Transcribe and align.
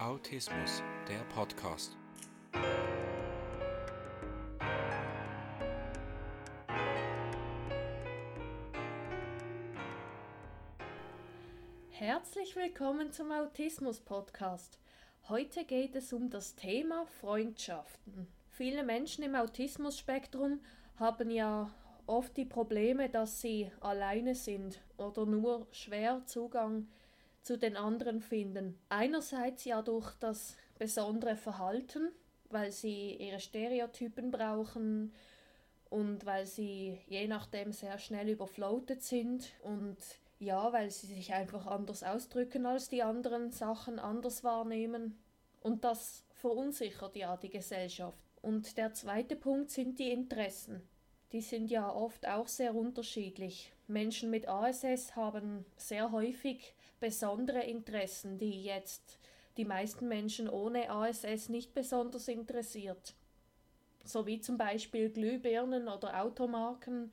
Autismus, 0.00 0.82
der 1.06 1.18
Podcast. 1.34 1.94
Herzlich 11.90 12.56
willkommen 12.56 13.12
zum 13.12 13.30
Autismus 13.30 14.00
Podcast. 14.00 14.78
Heute 15.28 15.66
geht 15.66 15.94
es 15.94 16.14
um 16.14 16.30
das 16.30 16.54
Thema 16.54 17.04
Freundschaften. 17.20 18.26
Viele 18.48 18.82
Menschen 18.82 19.22
im 19.22 19.34
Autismus-Spektrum 19.34 20.60
haben 20.96 21.30
ja 21.30 21.70
oft 22.06 22.38
die 22.38 22.46
Probleme, 22.46 23.10
dass 23.10 23.42
sie 23.42 23.70
alleine 23.80 24.34
sind 24.34 24.80
oder 24.96 25.26
nur 25.26 25.66
schwer 25.72 26.24
Zugang 26.24 26.88
zu 27.42 27.56
den 27.56 27.76
anderen 27.76 28.20
finden. 28.20 28.78
Einerseits 28.88 29.64
ja 29.64 29.82
durch 29.82 30.12
das 30.20 30.56
besondere 30.78 31.36
Verhalten, 31.36 32.10
weil 32.50 32.72
sie 32.72 33.14
ihre 33.16 33.40
Stereotypen 33.40 34.30
brauchen 34.30 35.12
und 35.88 36.24
weil 36.26 36.46
sie 36.46 36.98
je 37.06 37.26
nachdem 37.26 37.72
sehr 37.72 37.98
schnell 37.98 38.28
überfloatet 38.28 39.02
sind 39.02 39.52
und 39.62 39.96
ja, 40.38 40.72
weil 40.72 40.90
sie 40.90 41.06
sich 41.06 41.34
einfach 41.34 41.66
anders 41.66 42.02
ausdrücken 42.02 42.64
als 42.64 42.88
die 42.88 43.02
anderen, 43.02 43.50
Sachen 43.50 43.98
anders 43.98 44.42
wahrnehmen. 44.42 45.18
Und 45.60 45.84
das 45.84 46.24
verunsichert 46.32 47.14
ja 47.14 47.36
die 47.36 47.50
Gesellschaft. 47.50 48.18
Und 48.40 48.78
der 48.78 48.94
zweite 48.94 49.36
Punkt 49.36 49.70
sind 49.70 49.98
die 49.98 50.10
Interessen. 50.10 50.80
Die 51.32 51.42
sind 51.42 51.70
ja 51.70 51.92
oft 51.92 52.26
auch 52.26 52.48
sehr 52.48 52.74
unterschiedlich. 52.74 53.72
Menschen 53.90 54.30
mit 54.30 54.48
ASS 54.48 55.16
haben 55.16 55.64
sehr 55.76 56.12
häufig 56.12 56.74
besondere 57.00 57.62
Interessen, 57.62 58.38
die 58.38 58.62
jetzt 58.62 59.18
die 59.56 59.64
meisten 59.64 60.08
Menschen 60.08 60.48
ohne 60.48 60.90
ASS 60.90 61.48
nicht 61.48 61.74
besonders 61.74 62.28
interessiert. 62.28 63.14
So 64.04 64.26
wie 64.26 64.40
zum 64.40 64.56
Beispiel 64.56 65.10
Glühbirnen 65.10 65.88
oder 65.88 66.22
Automarken 66.22 67.12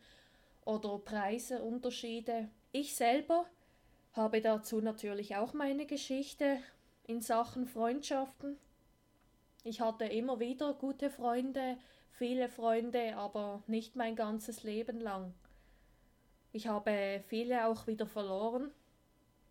oder 0.65 0.99
Preiseunterschiede 0.99 2.49
ich 2.71 2.95
selber 2.95 3.45
habe 4.13 4.41
dazu 4.41 4.81
natürlich 4.81 5.35
auch 5.35 5.53
meine 5.53 5.85
Geschichte 5.85 6.59
in 7.05 7.21
Sachen 7.21 7.65
Freundschaften. 7.65 8.57
Ich 9.63 9.81
hatte 9.81 10.05
immer 10.05 10.39
wieder 10.39 10.73
gute 10.73 11.09
Freunde, 11.09 11.77
viele 12.11 12.49
Freunde, 12.49 13.15
aber 13.15 13.63
nicht 13.67 13.95
mein 13.95 14.15
ganzes 14.15 14.63
Leben 14.63 14.99
lang. 14.99 15.33
Ich 16.57 16.65
habe 16.65 17.21
viele 17.27 17.67
auch 17.67 17.85
wieder 17.85 18.07
verloren, 18.07 18.71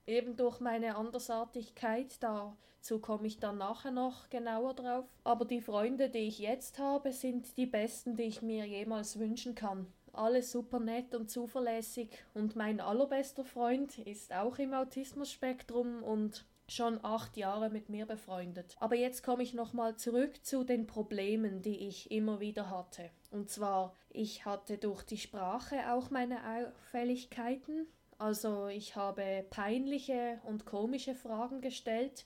eben 0.08 0.34
durch 0.34 0.58
meine 0.58 0.96
Andersartigkeit, 0.96 2.20
dazu 2.20 2.98
komme 2.98 3.28
ich 3.28 3.38
dann 3.38 3.58
nachher 3.58 3.92
noch 3.92 4.28
genauer 4.28 4.74
drauf. 4.74 5.04
Aber 5.22 5.44
die 5.44 5.60
Freunde, 5.60 6.10
die 6.10 6.26
ich 6.26 6.40
jetzt 6.40 6.80
habe, 6.80 7.12
sind 7.12 7.56
die 7.58 7.66
besten, 7.66 8.16
die 8.16 8.24
ich 8.24 8.42
mir 8.42 8.66
jemals 8.66 9.20
wünschen 9.20 9.54
kann. 9.54 9.86
Alle 10.12 10.42
super 10.42 10.80
nett 10.80 11.14
und 11.14 11.30
zuverlässig. 11.30 12.08
Und 12.34 12.56
mein 12.56 12.80
allerbester 12.80 13.44
Freund 13.44 13.98
ist 13.98 14.34
auch 14.34 14.58
im 14.58 14.74
Autismus-Spektrum 14.74 16.02
und 16.02 16.44
schon 16.68 17.04
acht 17.04 17.36
Jahre 17.36 17.70
mit 17.70 17.88
mir 17.88 18.06
befreundet. 18.06 18.76
Aber 18.80 18.96
jetzt 18.96 19.22
komme 19.22 19.42
ich 19.42 19.54
nochmal 19.54 19.96
zurück 19.96 20.44
zu 20.44 20.64
den 20.64 20.86
Problemen, 20.86 21.62
die 21.62 21.86
ich 21.88 22.10
immer 22.10 22.40
wieder 22.40 22.70
hatte. 22.70 23.10
Und 23.30 23.50
zwar, 23.50 23.94
ich 24.10 24.44
hatte 24.44 24.78
durch 24.78 25.02
die 25.04 25.18
Sprache 25.18 25.92
auch 25.92 26.10
meine 26.10 26.38
Auffälligkeiten. 26.46 27.86
Also 28.18 28.66
ich 28.66 28.96
habe 28.96 29.44
peinliche 29.50 30.40
und 30.44 30.64
komische 30.64 31.14
Fragen 31.14 31.60
gestellt, 31.60 32.24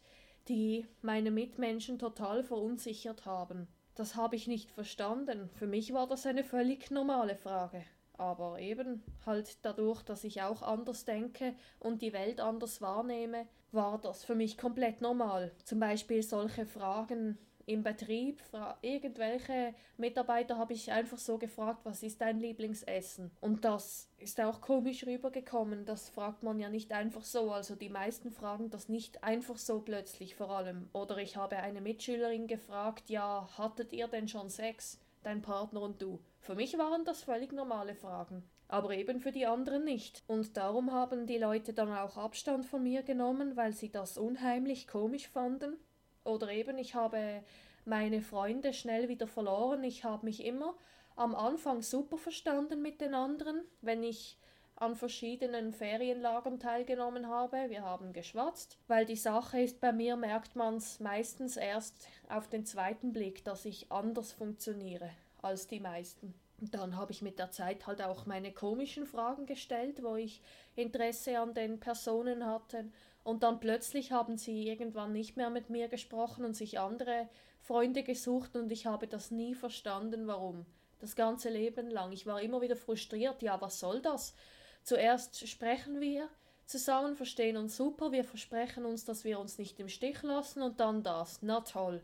die 0.48 0.86
meine 1.03 1.31
Mitmenschen 1.31 1.98
total 1.98 2.42
verunsichert 2.42 3.26
haben. 3.26 3.69
Das 3.94 4.15
habe 4.15 4.36
ich 4.36 4.47
nicht 4.47 4.70
verstanden. 4.70 5.50
Für 5.54 5.66
mich 5.66 5.92
war 5.92 6.06
das 6.06 6.25
eine 6.26 6.44
völlig 6.44 6.91
normale 6.91 7.36
Frage. 7.36 7.84
Aber 8.20 8.58
eben 8.58 9.03
halt 9.25 9.56
dadurch, 9.62 10.03
dass 10.03 10.25
ich 10.25 10.42
auch 10.42 10.60
anders 10.60 11.06
denke 11.06 11.54
und 11.78 12.03
die 12.03 12.12
Welt 12.12 12.38
anders 12.38 12.82
wahrnehme, 12.82 13.47
war 13.72 13.98
das 13.98 14.25
für 14.25 14.34
mich 14.34 14.58
komplett 14.58 15.00
normal. 15.00 15.53
Zum 15.64 15.81
Beispiel 15.81 16.22
solche 16.22 16.66
Fragen 16.66 17.38
im 17.64 17.82
Betrieb, 17.82 18.42
irgendwelche 18.82 19.75
Mitarbeiter 19.97 20.59
habe 20.59 20.75
ich 20.75 20.92
einfach 20.92 21.16
so 21.16 21.38
gefragt, 21.38 21.80
was 21.84 22.03
ist 22.03 22.20
dein 22.20 22.41
Lieblingsessen? 22.41 23.30
Und 23.41 23.64
das 23.64 24.10
ist 24.19 24.38
auch 24.38 24.60
komisch 24.60 25.06
rübergekommen. 25.06 25.86
Das 25.86 26.10
fragt 26.10 26.42
man 26.42 26.59
ja 26.59 26.69
nicht 26.69 26.92
einfach 26.92 27.25
so. 27.25 27.50
Also 27.50 27.75
die 27.75 27.88
meisten 27.88 28.30
fragen 28.32 28.69
das 28.69 28.91
nicht 28.91 29.25
einfach 29.25 29.56
so 29.56 29.80
plötzlich 29.80 30.34
vor 30.34 30.50
allem. 30.50 30.91
Oder 30.92 31.16
ich 31.16 31.36
habe 31.36 31.56
eine 31.56 31.80
Mitschülerin 31.80 32.48
gefragt, 32.48 33.09
ja, 33.09 33.48
hattet 33.56 33.94
ihr 33.94 34.09
denn 34.09 34.28
schon 34.28 34.50
Sex? 34.50 34.98
Dein 35.22 35.42
Partner 35.42 35.82
und 35.82 36.00
du. 36.00 36.20
Für 36.41 36.54
mich 36.54 36.76
waren 36.78 37.04
das 37.04 37.22
völlig 37.22 37.53
normale 37.53 37.94
Fragen 37.94 38.42
aber 38.70 38.92
eben 38.92 39.19
für 39.19 39.32
die 39.32 39.47
anderen 39.47 39.84
nicht. 39.84 40.22
Und 40.28 40.56
darum 40.56 40.92
haben 40.92 41.26
die 41.26 41.38
Leute 41.38 41.72
dann 41.72 41.92
auch 41.92 42.16
Abstand 42.16 42.64
von 42.64 42.82
mir 42.82 43.03
genommen, 43.03 43.56
weil 43.56 43.72
sie 43.72 43.91
das 43.91 44.16
unheimlich 44.16 44.86
komisch 44.86 45.28
fanden. 45.28 45.76
Oder 46.22 46.50
eben, 46.50 46.78
ich 46.78 46.94
habe 46.94 47.42
meine 47.84 48.22
Freunde 48.22 48.72
schnell 48.72 49.09
wieder 49.09 49.26
verloren. 49.26 49.82
Ich 49.82 50.04
habe 50.04 50.25
mich 50.25 50.44
immer 50.44 50.76
am 51.16 51.34
Anfang 51.34 51.82
super 51.82 52.16
verstanden 52.16 52.80
mit 52.80 53.00
den 53.00 53.14
anderen, 53.14 53.62
wenn 53.80 54.04
ich 54.04 54.38
an 54.80 54.96
verschiedenen 54.96 55.72
Ferienlagern 55.72 56.58
teilgenommen 56.58 57.28
habe. 57.28 57.68
Wir 57.68 57.82
haben 57.82 58.14
geschwatzt, 58.14 58.78
weil 58.88 59.04
die 59.04 59.14
Sache 59.14 59.60
ist, 59.60 59.78
bei 59.78 59.92
mir 59.92 60.16
merkt 60.16 60.56
man 60.56 60.76
es 60.76 61.00
meistens 61.00 61.58
erst 61.58 62.08
auf 62.30 62.48
den 62.48 62.64
zweiten 62.64 63.12
Blick, 63.12 63.44
dass 63.44 63.66
ich 63.66 63.92
anders 63.92 64.32
funktioniere 64.32 65.10
als 65.42 65.66
die 65.66 65.80
meisten. 65.80 66.34
Dann 66.58 66.96
habe 66.96 67.12
ich 67.12 67.20
mit 67.20 67.38
der 67.38 67.50
Zeit 67.50 67.86
halt 67.86 68.00
auch 68.00 68.24
meine 68.24 68.52
komischen 68.52 69.04
Fragen 69.04 69.44
gestellt, 69.44 70.02
wo 70.02 70.16
ich 70.16 70.41
Interesse 70.76 71.38
an 71.38 71.52
den 71.52 71.78
Personen 71.78 72.47
hatte. 72.47 72.86
Und 73.22 73.42
dann 73.42 73.60
plötzlich 73.60 74.12
haben 74.12 74.38
sie 74.38 74.66
irgendwann 74.66 75.12
nicht 75.12 75.36
mehr 75.36 75.50
mit 75.50 75.68
mir 75.68 75.88
gesprochen 75.88 76.44
und 76.44 76.54
sich 76.54 76.78
andere 76.78 77.28
Freunde 77.60 78.02
gesucht 78.02 78.56
und 78.56 78.72
ich 78.72 78.86
habe 78.86 79.06
das 79.06 79.30
nie 79.30 79.54
verstanden, 79.54 80.26
warum. 80.26 80.64
Das 81.00 81.16
ganze 81.16 81.50
Leben 81.50 81.91
lang. 81.91 82.12
Ich 82.12 82.26
war 82.26 82.41
immer 82.41 82.62
wieder 82.62 82.76
frustriert. 82.76 83.42
Ja, 83.42 83.60
was 83.60 83.78
soll 83.78 84.00
das? 84.00 84.34
Zuerst 84.82 85.48
sprechen 85.48 86.00
wir 86.00 86.28
zusammen, 86.66 87.16
verstehen 87.16 87.56
uns 87.56 87.76
super, 87.76 88.12
wir 88.12 88.24
versprechen 88.24 88.84
uns, 88.84 89.04
dass 89.04 89.24
wir 89.24 89.38
uns 89.38 89.58
nicht 89.58 89.78
im 89.80 89.88
Stich 89.88 90.22
lassen 90.22 90.62
und 90.62 90.80
dann 90.80 91.02
das. 91.02 91.41
Na 91.42 91.60
toll. 91.60 92.02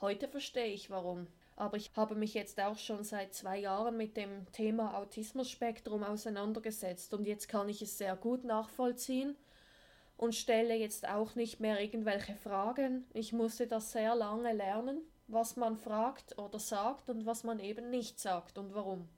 Heute 0.00 0.28
verstehe 0.28 0.72
ich 0.72 0.90
warum 0.90 1.26
aber 1.56 1.76
ich 1.76 1.90
habe 1.94 2.14
mich 2.14 2.34
jetzt 2.34 2.60
auch 2.60 2.78
schon 2.78 3.04
seit 3.04 3.34
zwei 3.34 3.58
Jahren 3.58 3.96
mit 3.96 4.16
dem 4.16 4.50
Thema 4.52 4.96
Autismus-Spektrum 4.98 6.02
auseinandergesetzt 6.02 7.14
und 7.14 7.26
jetzt 7.26 7.48
kann 7.48 7.68
ich 7.68 7.82
es 7.82 7.98
sehr 7.98 8.16
gut 8.16 8.44
nachvollziehen 8.44 9.36
und 10.16 10.34
stelle 10.34 10.74
jetzt 10.74 11.08
auch 11.08 11.34
nicht 11.34 11.60
mehr 11.60 11.80
irgendwelche 11.80 12.34
Fragen. 12.34 13.04
Ich 13.12 13.32
musste 13.32 13.66
das 13.66 13.92
sehr 13.92 14.14
lange 14.14 14.52
lernen, 14.52 15.02
was 15.28 15.56
man 15.56 15.76
fragt 15.76 16.38
oder 16.38 16.58
sagt 16.58 17.10
und 17.10 17.26
was 17.26 17.44
man 17.44 17.60
eben 17.60 17.90
nicht 17.90 18.18
sagt 18.18 18.58
und 18.58 18.74
warum. 18.74 19.08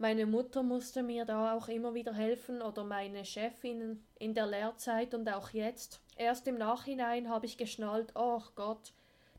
Meine 0.00 0.26
Mutter 0.26 0.62
musste 0.62 1.02
mir 1.02 1.24
da 1.24 1.54
auch 1.54 1.66
immer 1.66 1.92
wieder 1.92 2.14
helfen 2.14 2.62
oder 2.62 2.84
meine 2.84 3.24
Chefin 3.24 4.00
in 4.20 4.32
der 4.32 4.46
Lehrzeit 4.46 5.12
und 5.12 5.28
auch 5.28 5.50
jetzt. 5.50 6.00
Erst 6.16 6.46
im 6.46 6.56
Nachhinein 6.56 7.28
habe 7.28 7.46
ich 7.46 7.58
geschnallt, 7.58 8.12
oh 8.14 8.42
Gott, 8.54 8.92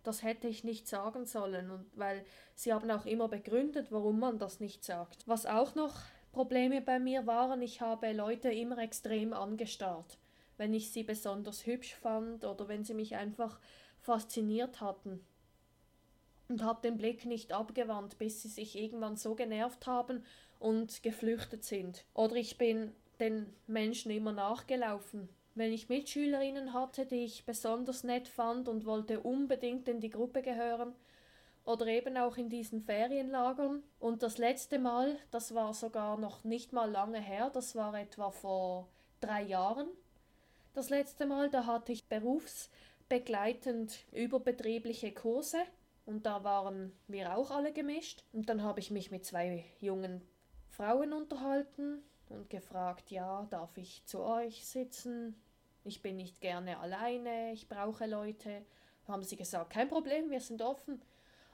das 0.04 0.22
hätte 0.22 0.50
ich 0.50 0.66
nicht 0.66 0.86
sagen 0.86 1.26
sollen 1.26 1.72
und 1.72 1.86
weil 1.96 2.26
sie 2.56 2.74
haben 2.74 2.92
auch 2.92 3.06
immer 3.06 3.30
begründet, 3.30 3.90
warum 3.90 4.20
man 4.20 4.38
das 4.38 4.60
nicht 4.60 4.84
sagt. 4.84 5.26
Was 5.26 5.46
auch 5.46 5.76
noch 5.76 5.96
Probleme 6.34 6.82
bei 6.82 7.00
mir 7.00 7.26
waren, 7.26 7.62
ich 7.62 7.80
habe 7.80 8.12
Leute 8.12 8.52
immer 8.52 8.80
extrem 8.80 9.32
angestarrt, 9.32 10.18
wenn 10.58 10.74
ich 10.74 10.92
sie 10.92 11.04
besonders 11.04 11.66
hübsch 11.68 11.96
fand 11.96 12.44
oder 12.44 12.68
wenn 12.68 12.84
sie 12.84 12.96
mich 12.96 13.16
einfach 13.16 13.62
fasziniert 14.02 14.82
hatten 14.82 15.26
und 16.50 16.64
habe 16.64 16.82
den 16.82 16.98
Blick 16.98 17.26
nicht 17.26 17.54
abgewandt, 17.54 18.18
bis 18.18 18.42
sie 18.42 18.50
sich 18.50 18.78
irgendwann 18.78 19.16
so 19.16 19.36
genervt 19.36 19.88
haben 19.88 20.26
und 20.60 21.02
geflüchtet 21.04 21.64
sind. 21.64 22.06
Oder 22.14 22.36
ich 22.36 22.58
bin 22.58 22.94
den 23.20 23.48
Menschen 23.68 24.12
immer 24.12 24.32
nachgelaufen, 24.32 25.30
wenn 25.56 25.74
ich 25.74 25.90
Mitschülerinnen 25.90 26.74
hatte, 26.74 27.06
die 27.06 27.26
ich 27.26 27.46
besonders 27.46 28.04
nett 28.04 28.28
fand 28.28 28.70
und 28.70 28.86
wollte 28.86 29.20
unbedingt 29.22 29.88
in 29.88 30.00
die 30.00 30.10
Gruppe 30.10 30.42
gehören, 30.42 30.94
oder 31.66 31.86
eben 31.88 32.18
auch 32.18 32.38
in 32.38 32.50
diesen 32.50 32.82
Ferienlagern. 32.82 33.84
Und 34.00 34.24
das 34.24 34.40
letzte 34.40 34.80
Mal, 34.80 35.18
das 35.30 35.54
war 35.54 35.74
sogar 35.76 36.18
noch 36.18 36.44
nicht 36.44 36.74
mal 36.74 36.90
lange 36.90 37.22
her, 37.22 37.52
das 37.54 37.76
war 37.76 37.94
etwa 37.94 38.32
vor 38.32 38.88
drei 39.22 39.44
Jahren. 39.44 39.88
Das 40.74 40.90
letzte 40.90 41.28
Mal, 41.28 41.50
da 41.50 41.68
hatte 41.68 41.92
ich 41.92 42.08
berufsbegleitend 42.08 44.00
überbetriebliche 44.12 45.12
Kurse 45.12 45.60
und 46.06 46.26
da 46.26 46.44
waren 46.44 46.92
wir 47.08 47.38
auch 47.38 47.52
alle 47.52 47.72
gemischt. 47.72 48.24
Und 48.34 48.50
dann 48.50 48.64
habe 48.64 48.80
ich 48.80 48.90
mich 48.90 49.12
mit 49.12 49.26
zwei 49.26 49.64
jungen 49.80 50.22
Frauen 50.80 51.12
unterhalten 51.12 52.02
und 52.30 52.50
gefragt, 52.50 53.12
ja, 53.12 53.46
darf 53.50 53.76
ich 53.76 54.06
zu 54.06 54.22
euch 54.22 54.66
sitzen? 54.66 55.36
Ich 55.84 56.02
bin 56.02 56.16
nicht 56.16 56.40
gerne 56.40 56.80
alleine, 56.80 57.52
ich 57.52 57.68
brauche 57.68 58.06
Leute. 58.06 58.66
haben 59.06 59.24
sie 59.24 59.36
gesagt, 59.36 59.72
kein 59.72 59.90
Problem, 59.90 60.30
wir 60.30 60.40
sind 60.40 60.62
offen. 60.62 61.02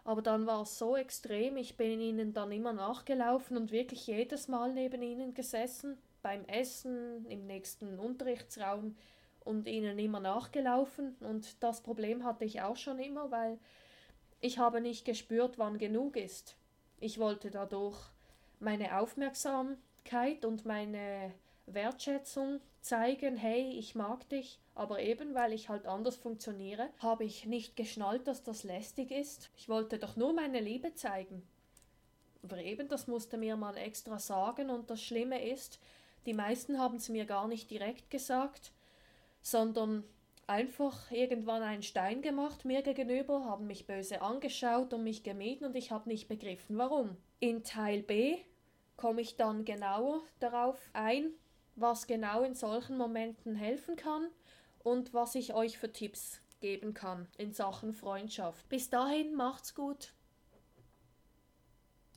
Aber 0.03 0.21
dann 0.21 0.45
war 0.45 0.61
es 0.61 0.77
so 0.77 0.95
extrem, 0.95 1.57
ich 1.57 1.75
bin 1.75 1.99
ihnen 2.01 2.33
dann 2.33 2.51
immer 2.51 2.71
nachgelaufen 2.71 3.57
und 3.57 3.71
wirklich 3.71 4.05
jedes 4.05 4.47
Mal 4.47 4.73
neben 4.73 5.01
ihnen 5.01 5.33
gesessen, 5.33 5.97
beim 6.21 6.45
Essen, 6.45 7.25
im 7.25 7.47
nächsten 7.47 7.97
Unterrichtsraum 7.97 8.95
und 9.39 9.67
ihnen 9.67 9.97
immer 9.97 10.19
nachgelaufen. 10.19 11.15
Und 11.21 11.63
das 11.63 11.81
Problem 11.81 12.23
hatte 12.23 12.45
ich 12.45 12.61
auch 12.61 12.77
schon 12.77 12.99
immer, 12.99 13.31
weil 13.31 13.57
ich 14.39 14.59
habe 14.59 14.81
nicht 14.81 15.03
gespürt, 15.03 15.57
wann 15.57 15.79
genug 15.79 16.15
ist. 16.15 16.55
Ich 16.99 17.17
wollte 17.17 17.49
dadurch 17.49 17.97
meine 18.59 18.99
Aufmerksamkeit 18.99 20.45
und 20.45 20.65
meine 20.65 21.33
Wertschätzung 21.65 22.61
zeigen, 22.81 23.37
hey, 23.37 23.71
ich 23.77 23.95
mag 23.95 24.29
dich, 24.29 24.59
aber 24.75 25.01
eben 25.01 25.33
weil 25.33 25.53
ich 25.53 25.69
halt 25.69 25.85
anders 25.85 26.15
funktioniere, 26.15 26.89
habe 26.99 27.23
ich 27.23 27.45
nicht 27.45 27.75
geschnallt, 27.75 28.27
dass 28.27 28.43
das 28.43 28.63
lästig 28.63 29.11
ist. 29.11 29.49
Ich 29.57 29.69
wollte 29.69 29.97
doch 29.97 30.15
nur 30.15 30.33
meine 30.33 30.59
Liebe 30.59 30.93
zeigen. 30.93 31.41
Aber 32.43 32.57
eben, 32.57 32.87
das 32.87 33.07
musste 33.07 33.37
mir 33.37 33.55
mal 33.55 33.75
extra 33.77 34.19
sagen 34.19 34.69
und 34.69 34.89
das 34.91 35.01
Schlimme 35.01 35.49
ist, 35.49 35.79
die 36.27 36.33
meisten 36.33 36.77
haben 36.77 36.97
es 36.97 37.09
mir 37.09 37.25
gar 37.25 37.47
nicht 37.47 37.71
direkt 37.71 38.09
gesagt, 38.11 38.71
sondern 39.41 40.03
einfach 40.47 41.11
irgendwann 41.11 41.63
einen 41.63 41.83
Stein 41.83 42.21
gemacht 42.21 42.65
mir 42.65 42.81
gegenüber, 42.81 43.45
haben 43.45 43.67
mich 43.67 43.87
böse 43.87 44.21
angeschaut 44.21 44.93
und 44.93 45.03
mich 45.03 45.23
gemieden 45.23 45.65
und 45.65 45.75
ich 45.75 45.91
habe 45.91 46.09
nicht 46.09 46.27
begriffen, 46.27 46.77
warum. 46.77 47.17
In 47.39 47.63
Teil 47.63 48.03
B 48.03 48.37
komme 48.97 49.21
ich 49.21 49.35
dann 49.35 49.65
genauer 49.65 50.21
darauf 50.39 50.79
ein, 50.93 51.31
was 51.75 52.07
genau 52.07 52.43
in 52.43 52.55
solchen 52.55 52.97
Momenten 52.97 53.55
helfen 53.55 53.95
kann 53.95 54.29
und 54.83 55.13
was 55.13 55.35
ich 55.35 55.53
euch 55.53 55.77
für 55.77 55.91
Tipps 55.91 56.39
geben 56.61 56.93
kann 56.93 57.27
in 57.37 57.51
Sachen 57.51 57.93
Freundschaft. 57.93 58.67
Bis 58.69 58.89
dahin 58.89 59.35
macht's 59.35 59.75
gut. 59.75 60.13